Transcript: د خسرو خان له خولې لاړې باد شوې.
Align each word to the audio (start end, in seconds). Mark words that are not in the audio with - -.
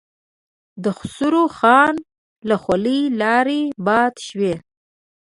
د 0.83 0.85
خسرو 0.97 1.43
خان 1.57 1.93
له 2.49 2.55
خولې 2.63 2.99
لاړې 3.21 3.61
باد 3.85 4.13
شوې. 4.27 4.53